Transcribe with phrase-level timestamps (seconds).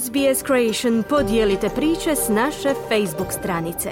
[0.00, 3.90] SBS Creation podijelite priče s naše Facebook stranice.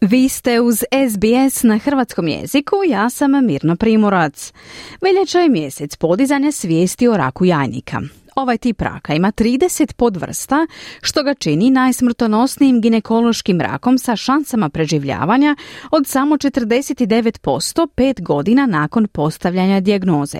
[0.00, 4.52] Vi ste uz SBS na hrvatskom jeziku, ja sam Mirno Primorac.
[5.00, 8.00] Veljača je mjesec podizanja svijesti o raku jajnika.
[8.40, 10.66] Ovaj tip raka ima 30 podvrsta,
[11.02, 15.56] što ga čini najsmrtonosnijim ginekološkim rakom sa šansama preživljavanja
[15.90, 20.38] od samo 49% pet godina nakon postavljanja dijagnoze.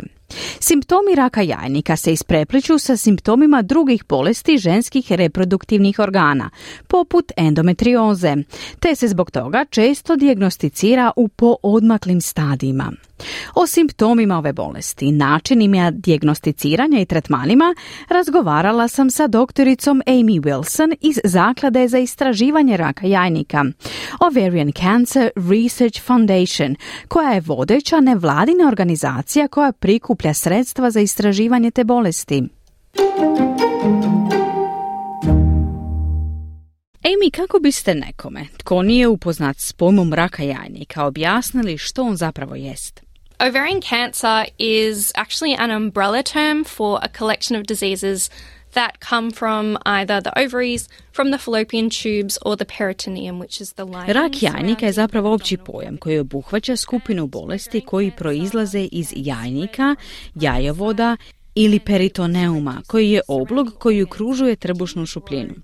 [0.61, 6.51] Simptomi raka jajnika se isprepliču sa simptomima drugih bolesti ženskih reproduktivnih organa,
[6.87, 8.37] poput endometrioze,
[8.81, 12.93] te se zbog toga često dijagnosticira u poodmaklim stadijima.
[13.55, 17.75] O simptomima ove bolesti, načinima dijagnosticiranja i tretmanima
[18.09, 23.65] razgovarala sam sa doktoricom Amy Wilson iz Zaklade za istraživanje raka jajnika,
[24.21, 26.77] Ovarian Cancer Research Foundation,
[27.09, 29.73] koja je vodeća nevladina organizacija koja
[30.21, 32.43] prikuplja sredstva za istraživanje te bolesti.
[37.03, 42.55] Amy, kako biste nekome, tko nije upoznat s pojmom raka jajnika, objasnili što on zapravo
[42.55, 43.01] jest?
[43.39, 48.31] Ovarian cancer is actually an umbrella term for a collection of diseases
[48.73, 53.73] that come from either the ovaries, from the fallopian tubes or the peritoneum, which is
[53.73, 54.17] the lining.
[54.17, 59.97] Rak jajnika je zapravo opći pojam koji obuhvaća skupinu bolesti koji proizlaze iz jajnika,
[60.35, 61.17] jajovoda
[61.55, 65.55] ili peritoneuma, koji je oblog koji okružuje trbušnu šupljinu.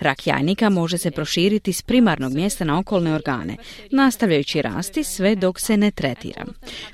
[0.00, 3.56] Rak jajnika može se proširiti s primarnog mjesta na okolne organe,
[3.90, 6.44] nastavljajući rasti sve dok se ne tretira.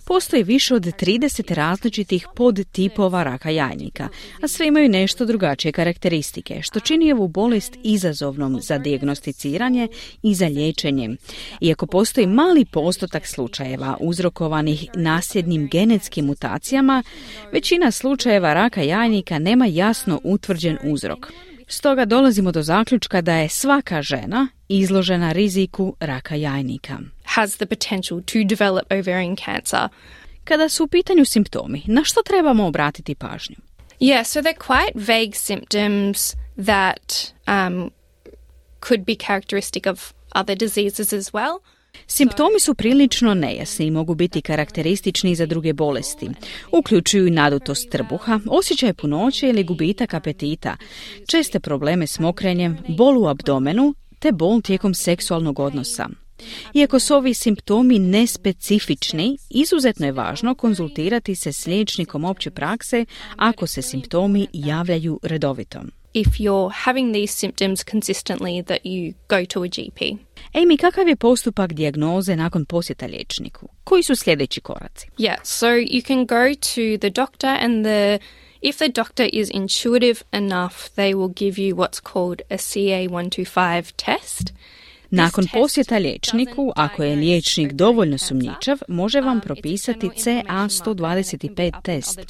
[0.04, 4.08] Postoji više od 30 različitih podtipova raka jajnika,
[4.42, 9.88] a sve imaju nešto drugačije karakteristike, što čini ovu bolest izazovnom za dijagnosticiranje
[10.22, 11.10] i za liječenje.
[11.60, 17.02] Iako postoji mali postotak slučajeva uzrokovanih nasljednim genetskim mutacijama,
[17.52, 21.32] većina slučajeva raka jajnika nema jasno utvrđen uzrok.
[21.72, 26.98] Stoga dolazimo do zaključka da je svaka žena izložena riziku raka jajnika.
[27.24, 29.88] Has the potential to develop ovarian cancer.
[30.44, 33.56] Kada su u pitanju simptomi, na što trebamo obratiti pažnju?
[34.00, 37.90] Yeah, so they're quite vague symptoms that um,
[38.80, 41.58] could be characteristic of other diseases as well.
[42.06, 46.28] Simptomi su prilično nejasni i mogu biti karakteristični za druge bolesti.
[46.72, 50.76] Uključuju nadutost trbuha, osjećaj punoće ili gubitak apetita,
[51.26, 56.08] česte probleme s mokrenjem, bol u abdomenu te bol tijekom seksualnog odnosa.
[56.74, 63.04] Iako su ovi simptomi nespecifični, izuzetno je važno konzultirati se s liječnikom opće prakse
[63.36, 65.80] ako se simptomi javljaju redovito.
[66.14, 70.18] If you're having these symptoms consistently that you go to a GP.
[70.54, 73.68] Amy, kakav je postupak dijagnoze nakon posjeta liječniku?
[73.84, 75.06] Koji su sljedeći koraci?
[75.18, 78.18] Yeah, so you can go to the doctor and the
[78.62, 84.52] if the doctor is intuitive enough, they will give you what's called a CA125 test.
[85.14, 92.20] Nakon posjeta liječniku, ako je liječnik dovoljno sumnjičav, može vam propisati CA125 test.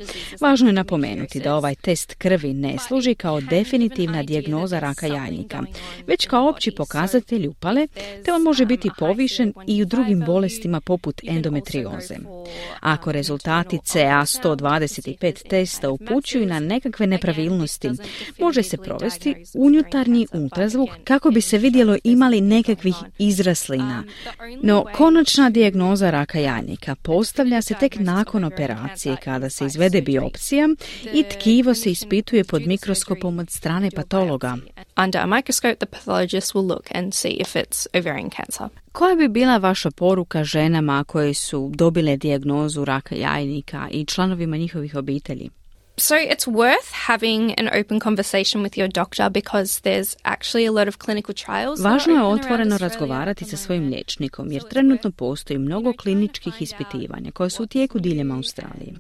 [0.41, 5.63] Važno je napomenuti da ovaj test krvi ne služi kao definitivna dijagnoza raka jajnika,
[6.07, 7.87] već kao opći pokazatelj upale,
[8.25, 12.15] te on može biti povišen i u drugim bolestima poput endometrioze.
[12.81, 17.91] Ako rezultati CA125 testa upućuju na nekakve nepravilnosti,
[18.41, 24.05] može se provesti unutarnji ultrazvuk kako bi se vidjelo imali neke nekakvih izraslina.
[24.63, 30.69] No, konačna dijagnoza raka jajnika postavlja se tek nakon operacije kada se izvede biopsija
[31.15, 34.57] i tkivo se ispituje pod mikroskopom od strane patologa.
[35.05, 38.69] Under a microscope, the pathologist will look and see if it's ovarian cancer.
[38.93, 44.95] Koja bi bila vaša poruka ženama koje su dobile dijagnozu raka jajnika i članovima njihovih
[44.95, 45.51] obitelji?
[45.97, 50.89] So it's worth having an open conversation with your doctor because there's actually a lot
[50.89, 51.81] of clinical trials.
[51.81, 57.63] Važno je otvoreno razgovarati sa svojim liječnikom jer trenutno postoji mnogo kliničkih ispitivanja koje su
[57.63, 58.95] u tijeku diljem Australije.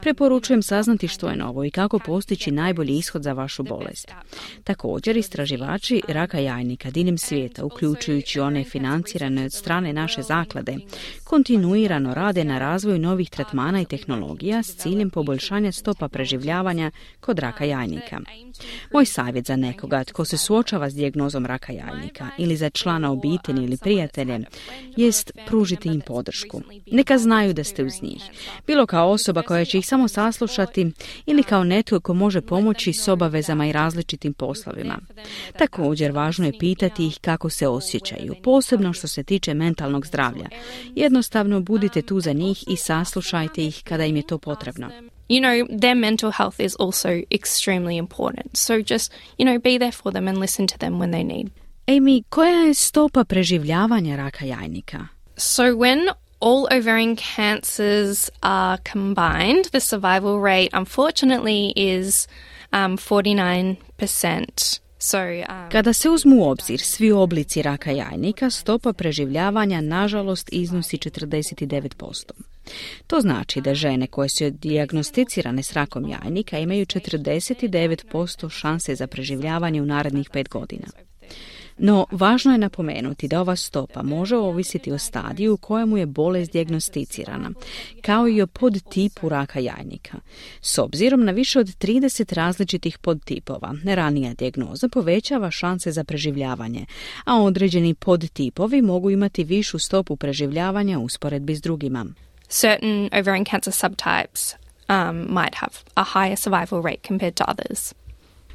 [0.00, 4.12] Preporučujem saznati što je novo i kako postići najbolji ishod za vašu bolest.
[4.64, 10.76] Također istraživači raka jajnika diljem svijeta, uključujući one financirane od strane naše zaklade,
[11.24, 16.90] kontinuirano rade na razvoju novih tretmana i tehnologija s ciljem poboljšanja stopa preživljavanja preživljavanja
[17.20, 18.20] kod raka jajnika.
[18.92, 23.64] Moj savjet za nekoga tko se suočava s dijagnozom raka jajnika ili za člana obitelji
[23.64, 24.40] ili prijatelje
[24.96, 26.60] jest pružiti im podršku.
[26.86, 28.22] Neka znaju da ste uz njih.
[28.66, 30.92] Bilo kao osoba koja će ih samo saslušati
[31.26, 34.98] ili kao netko ko može pomoći s obavezama i različitim poslovima.
[35.58, 40.48] Također važno je pitati ih kako se osjećaju, posebno što se tiče mentalnog zdravlja.
[40.94, 45.13] Jednostavno budite tu za njih i saslušajte ih kada im je to potrebno.
[45.28, 48.56] You know, their mental health is also extremely important.
[48.56, 51.50] So just, you know, be there for them and listen to them when they need.
[51.86, 55.08] Amy, koja je stopa preživljavanja raka jajnika?
[55.36, 56.08] So when
[56.40, 62.28] all ovarian cancers are combined, the survival rate unfortunately is
[62.72, 64.83] um, 49%.
[65.12, 72.30] Um, Kada se uzmu u obzir svi oblici raka jajnika, stopa preživljavanja nažalost iznosi 49%.
[73.06, 79.82] To znači da žene koje su dijagnosticirane s rakom jajnika imaju 49% šanse za preživljavanje
[79.82, 80.86] u narednih pet godina.
[81.78, 86.52] No, važno je napomenuti da ova stopa može ovisiti o stadiju u kojemu je bolest
[86.52, 87.50] dijagnosticirana,
[88.02, 90.18] kao i o podtipu raka jajnika.
[90.60, 96.86] S obzirom na više od 30 različitih podtipova, ranija dijagnoza povećava šanse za preživljavanje,
[97.24, 102.06] a određeni podtipovi mogu imati višu stopu preživljavanja u usporedbi s drugima.
[102.48, 104.54] certain ovarian cancer subtypes
[104.88, 107.94] um, might have a higher survival rate compared to others.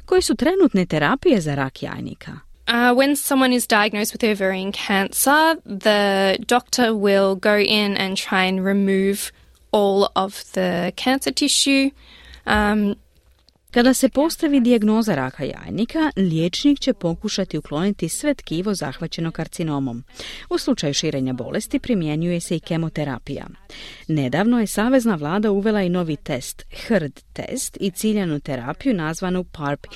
[0.04, 2.49] Koje su trenutne terapije za rak jajnika?
[2.70, 8.44] Uh, when someone is diagnosed with ovarian cancer, the doctor will go in and try
[8.44, 9.32] and remove
[9.72, 11.90] all of the cancer tissue.
[12.46, 12.94] Um,
[13.70, 20.04] Kada se postavi dijagnoza raka jajnika, liječnik će pokušati ukloniti sve tkivo zahvaćeno karcinomom.
[20.50, 23.46] U slučaju širenja bolesti primjenjuje se i kemoterapija.
[24.08, 29.86] Nedavno je Savezna vlada uvela i novi test, HRD test i ciljanu terapiju nazvanu PARP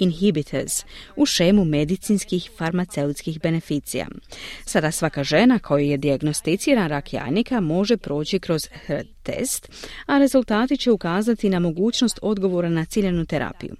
[0.00, 0.84] inhibitors
[1.16, 4.06] u šemu medicinskih farmaceutskih beneficija.
[4.64, 9.68] Sada svaka žena koju je dijagnosticiran rak jajnika može proći kroz HRD test,
[10.06, 13.76] a rezultati će ukazati na mogućnost odgovora na ciljenu terapiju.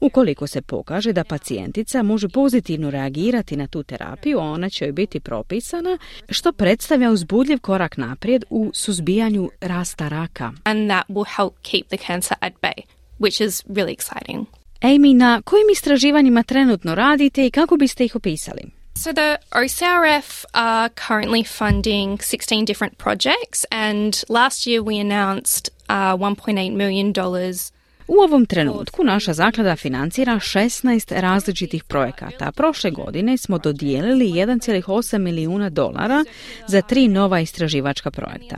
[0.00, 5.20] Ukoliko se pokaže da pacijentica može pozitivno reagirati na tu terapiju, ona će joj biti
[5.20, 10.52] propisana, što predstavlja uzbudljiv korak naprijed u suzbijanju rasta raka.
[10.64, 12.82] and that will help keep the cancer at bay,
[13.18, 14.59] which is really exciting.
[14.82, 18.62] Amy, na kojim istraživanjima trenutno radite i kako biste ih opisali?
[18.94, 26.16] So the OCRF are currently funding 16 different projects, and last year we announced uh,
[26.16, 27.72] 1.8 million dollars
[28.10, 32.52] U ovom trenutku naša zaklada financira 16 različitih projekata.
[32.52, 36.24] Prošle godine smo dodijelili 1,8 milijuna dolara
[36.66, 38.56] za tri nova istraživačka projekta.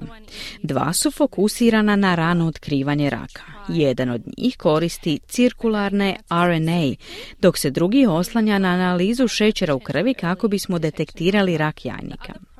[0.62, 3.42] Dva su fokusirana na rano otkrivanje raka.
[3.68, 6.94] Jedan od njih koristi cirkularne RNA,
[7.40, 12.51] dok se drugi oslanja na analizu šećera u krvi kako bismo detektirali rak jajnika.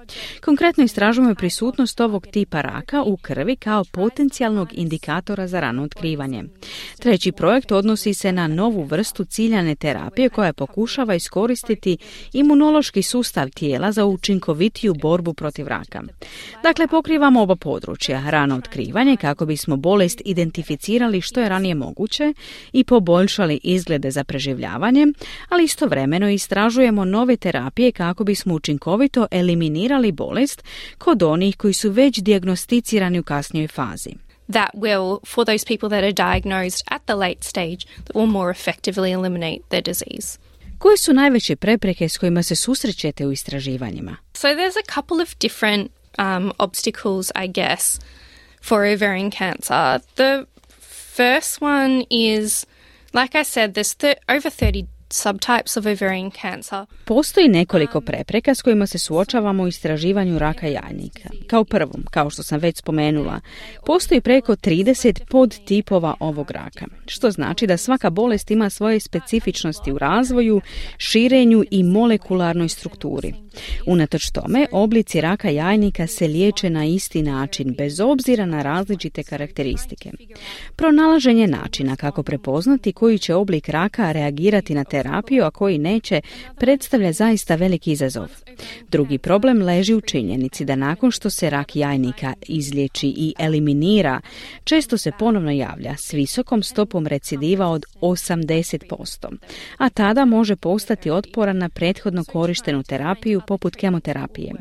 [0.44, 6.44] Konkretno istražujemo prisutnost ovog tipa raka u krvi kao potencijalnog indikatora za rano otkrivanje.
[6.99, 11.99] Treći projekt odnosi se na novu vrstu ciljane terapije koja pokušava iskoristiti
[12.32, 16.03] imunološki sustav tijela za učinkovitiju borbu protiv raka.
[16.62, 22.35] Dakle, pokrivamo oba područja, rano otkrivanje kako bismo bolest identificirali što je ranije moguće
[22.73, 25.06] i poboljšali izglede za preživljavanje,
[25.49, 30.65] ali istovremeno istražujemo nove terapije kako bismo učinkovito eliminirali bolest
[30.99, 34.15] kod onih koji su već dijagnosticirani u kasnijoj fazi.
[34.49, 38.51] that will, for those people that are diagnosed at the late stage, that will more
[38.51, 40.39] effectively eliminate their disease.
[40.79, 44.17] Koje su najveće prepreke s kojima se susrećete u istraživanjima?
[44.35, 48.01] So there's a couple of different um, obstacles, I guess,
[48.63, 50.01] for ovarian cancer.
[50.15, 50.47] The
[51.17, 52.67] first one is,
[53.15, 56.87] like I said, there's th- over 30 subtypes of ovarian cancer.
[57.05, 61.29] Postoji nekoliko prepreka s kojima se suočavamo u istraživanju raka jajnika.
[61.47, 63.41] Kao prvo, kao što sam već spomenula,
[63.87, 69.99] postoji preko 30 podtipova ovog raka, što znači da svaka bolest ima svoje specifičnosti u
[69.99, 70.61] razvoju,
[70.97, 73.35] širenju i molekularnoj strukturi.
[73.87, 80.11] Unatoč tome, oblici raka jajnika se liječe na isti način, bez obzira na različite karakteristike.
[80.77, 86.21] Pronalaženje načina kako prepoznati koji će oblik raka reagirati na terapiju, a koji neće,
[86.59, 88.29] predstavlja zaista veliki izazov.
[88.91, 94.21] Drugi problem leži u činjenici da nakon što se rak jajnika izliječi i eliminira,
[94.65, 99.37] često se ponovno javlja s visokom stopom recidiva od 80%,
[99.79, 104.53] a tada može postati otporan na prethodno korištenu terapiju poput kemoterapije.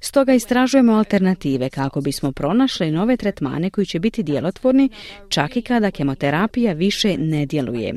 [0.00, 4.88] Stoga istražujemo alternative kako bismo pronašli nove tretmane koji će biti djelotvorni
[5.28, 7.94] čak i kada kemoterapija više ne djeluje.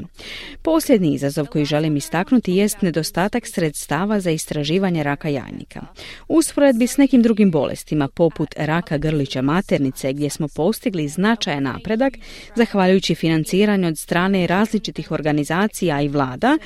[0.62, 5.82] Posljednji izazov koji želimo želim istaknuti jest nedostatak sredstava za istraživanje raka jajnika.
[6.28, 12.14] Usporedbi s nekim drugim bolestima, poput raka grlića maternice, gdje smo postigli značajan napredak,
[12.56, 16.58] zahvaljujući financiranju od strane različitih organizacija i vlada,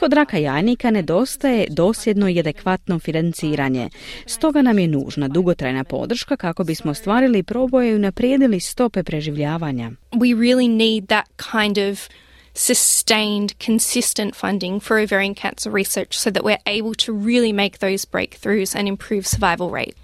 [0.00, 3.88] Kod raka jajnika nedostaje dosljedno i adekvatno financiranje.
[4.26, 9.90] Stoga nam je nužna dugotrajna podrška kako bismo ostvarili proboje i unaprijedili stope preživljavanja.
[10.12, 11.98] We really need that kind of
[12.58, 18.04] sustained, consistent funding for ovarian cancer research so that we're able to really make those
[18.04, 19.94] breakthroughs and improve survival rate.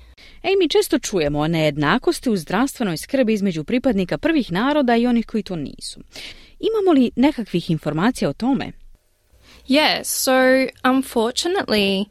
[0.43, 5.27] Ej, mi često čujemo o nejednakosti u zdravstvenoj skrbi između pripadnika prvih naroda i onih
[5.27, 6.01] koji to nisu.
[6.61, 8.73] Imamo li nekakvih informacija o tome?
[9.69, 10.33] Yeah, so
[10.85, 12.05] unfortunately,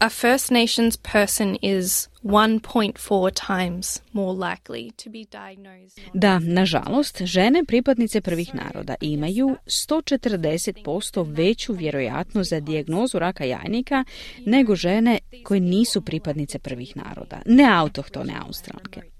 [0.00, 6.00] a First Nations person is 1.4 times more likely to be diagnosed.
[6.14, 14.04] Da, nažalost, žene pripadnice prvih naroda imaju 140% veću vjerojatnost za dijagnozu raka jajnika
[14.46, 19.19] nego žene koje nisu pripadnice prvih naroda, ne autohtone australke.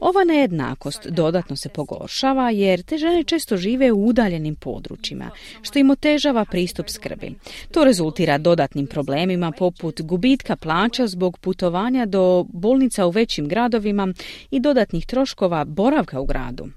[0.00, 5.30] Ova nejednakost dodatno se pogoršava jer te žene često žive u udaljenim područjima,
[5.62, 7.34] što im otežava pristup skrbi.
[7.72, 14.08] To rezultira dodatnim problemima poput gubitka plaća zbog putovanja do bolnica u većim gradovima
[14.50, 16.68] i dodatnih troškova boravka u gradu.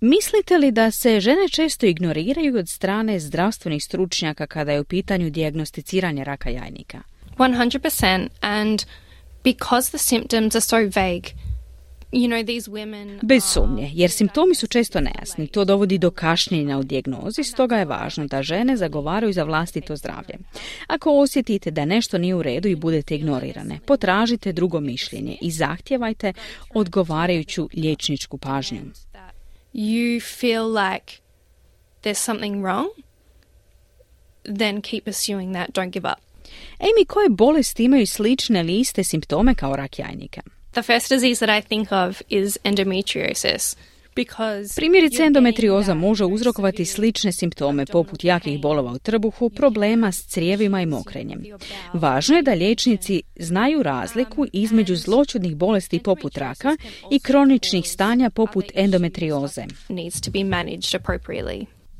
[0.00, 5.30] Mislite li da se žene često ignoriraju od strane zdravstvenih stručnjaka kada je u pitanju
[5.30, 7.02] dijagnosticiranja raka jajnika?
[7.38, 8.82] 100% and
[9.44, 11.34] because the symptoms are so vague.
[12.12, 15.46] You know, these women Bez sumnje, jer simptomi su često nejasni.
[15.46, 20.38] To dovodi do kašnjenja u dijagnozi, stoga je važno da žene zagovaraju za vlastito zdravlje.
[20.86, 26.32] Ako osjetite da nešto nije u redu i budete ignorirane, potražite drugo mišljenje i zahtjevajte
[26.74, 28.80] odgovarajuću liječničku pažnju.
[29.74, 31.20] You feel like
[32.02, 32.88] there's something wrong,
[34.44, 36.27] then keep pursuing that, don't give up.
[36.78, 40.40] Amy, koje bolesti imaju slične liste simptome kao rak jajnika?
[40.70, 43.76] The first disease that I think of is endometriosis.
[44.76, 50.86] Primjerice endometrioza može uzrokovati slične simptome poput jakih bolova u trbuhu, problema s crijevima i
[50.86, 51.44] mokrenjem.
[51.92, 56.76] Važno je da liječnici znaju razliku između zloćudnih bolesti poput raka
[57.10, 59.64] i kroničnih stanja poput endometrioze.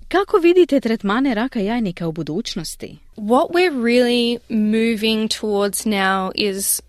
[0.09, 2.99] Kako vidite tretmane raka jajnika u budućnosti?
[3.17, 6.81] What we're really moving towards now is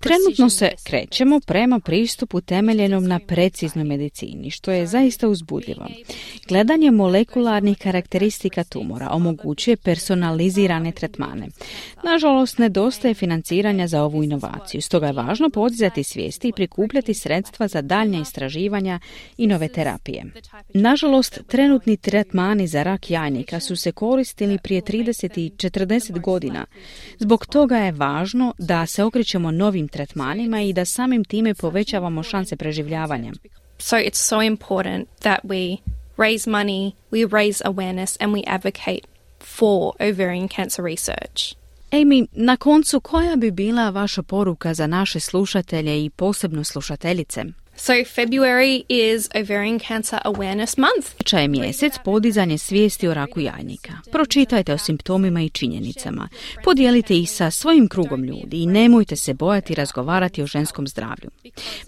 [0.00, 5.86] Trenutno se krećemo prema pristupu temeljenom na preciznoj medicini, što je zaista uzbudljivo.
[6.48, 11.48] Gledanje molekularnih karakteristika tumora omogućuje personalizirane tretmane.
[12.04, 17.82] Nažalost, nedostaje financiranja za ovu inovaciju, stoga je važno podizati svijesti i prikupljati sredstva za
[17.82, 19.00] daljnja istraživanja
[19.36, 20.24] i nove terapije.
[20.74, 26.66] Nažalost, trenutni tretmani za rak jajnika su se koristili prije 30 i 40 godina.
[27.18, 29.04] Zbog toga je važno da se
[29.38, 33.32] okrećemo novim tretmanima i da samim time povećavamo šanse preživljavanja.
[33.78, 35.78] So it's so important that we
[36.16, 39.06] raise money, we raise awareness and we advocate
[39.40, 41.54] for ovarian cancer research.
[41.90, 47.44] Amy, na koncu koja bi bila vaša poruka za naše slušatelje i posebno slušateljice?
[47.80, 51.32] So February is Ovarian Cancer Awareness Month.
[51.32, 53.92] je mjesec podizanje svijesti o raku jajnika.
[54.12, 56.28] Pročitajte o simptomima i činjenicama.
[56.64, 61.30] Podijelite ih sa svojim krugom ljudi i nemojte se bojati razgovarati o ženskom zdravlju.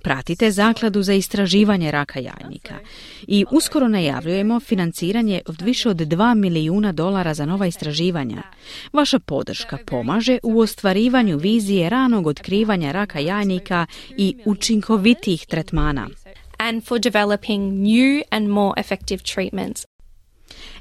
[0.02, 2.75] Pratite zakladu za istraživanje raka jajnika.
[3.26, 8.42] I uskoro najavljujemo financiranje od više od 2 milijuna dolara za nova istraživanja.
[8.92, 15.79] Vaša podrška pomaže u ostvarivanju vizije ranog otkrivanja raka jajnika i učinkovitih tretmana
[16.58, 19.87] And for developing new and more effective treatments.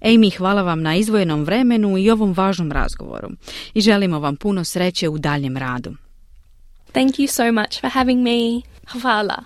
[0.02, 3.30] Amy, hvala vam na izvojenom vremenu i ovom važnom razgovoru.
[3.74, 5.96] I želimo vam puno sreće u daljem radu.
[6.92, 8.62] Thank you so much for having me.
[9.02, 9.44] Hvala.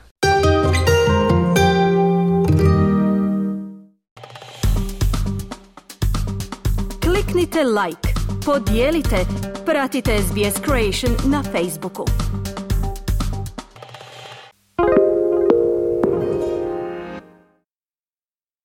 [7.01, 8.13] Kliknite like,
[8.45, 9.25] podijelite,
[9.65, 12.32] pratite SBS Creation na Facebooku.